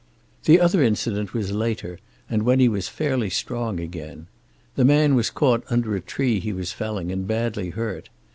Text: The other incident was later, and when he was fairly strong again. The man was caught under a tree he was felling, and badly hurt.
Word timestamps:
The 0.45 0.59
other 0.59 0.81
incident 0.81 1.35
was 1.35 1.51
later, 1.51 1.99
and 2.27 2.41
when 2.41 2.59
he 2.59 2.67
was 2.67 2.87
fairly 2.87 3.29
strong 3.29 3.79
again. 3.79 4.25
The 4.73 4.83
man 4.83 5.13
was 5.13 5.29
caught 5.29 5.63
under 5.69 5.95
a 5.95 6.01
tree 6.01 6.39
he 6.39 6.51
was 6.53 6.71
felling, 6.71 7.11
and 7.11 7.27
badly 7.27 7.69
hurt. 7.69 8.09